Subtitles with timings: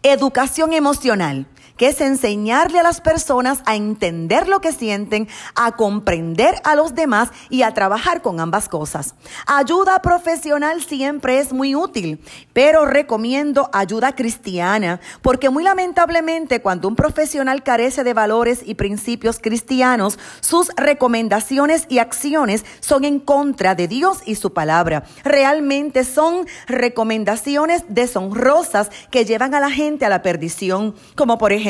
[0.03, 1.47] educación emocional
[1.81, 6.95] que es enseñarle a las personas a entender lo que sienten, a comprender a los
[6.95, 9.15] demás y a trabajar con ambas cosas.
[9.47, 16.97] Ayuda profesional siempre es muy útil, pero recomiendo ayuda cristiana, porque muy lamentablemente cuando un
[16.97, 23.89] profesional carece de valores y principios cristianos, sus recomendaciones y acciones son en contra de
[23.89, 25.05] Dios y su palabra.
[25.25, 31.70] Realmente son recomendaciones deshonrosas que llevan a la gente a la perdición, como por ejemplo,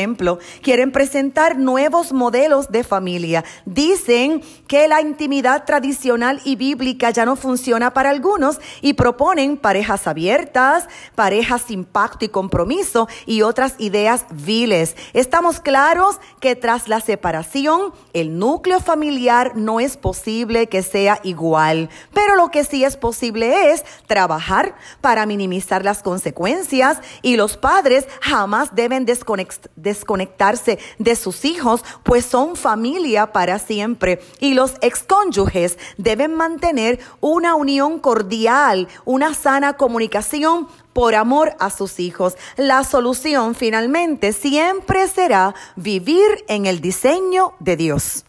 [0.62, 3.44] quieren presentar nuevos modelos de familia.
[3.64, 10.06] Dicen que la intimidad tradicional y bíblica ya no funciona para algunos y proponen parejas
[10.06, 10.86] abiertas,
[11.16, 14.94] parejas sin pacto y compromiso y otras ideas viles.
[15.12, 21.90] Estamos claros que tras la separación, el núcleo familiar no es posible que sea igual,
[22.14, 28.06] pero lo que sí es posible es trabajar para minimizar las consecuencias y los padres
[28.20, 34.20] jamás deben desconectar desconectarse de sus hijos, pues son familia para siempre.
[34.38, 41.98] Y los excónyuges deben mantener una unión cordial, una sana comunicación por amor a sus
[41.98, 42.36] hijos.
[42.58, 48.26] La solución finalmente siempre será vivir en el diseño de Dios.